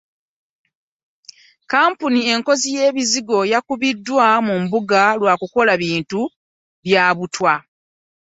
Kkampuni 1.61 2.19
enkozi 2.33 2.67
y'ebizigo 2.77 3.39
yakubiddwa 3.51 4.27
mu 4.47 4.55
mbuga 4.63 5.01
lwa 5.19 5.33
kukola 5.41 5.73
bintu 5.83 6.21
bya 6.85 7.05
butwa. 7.17 7.53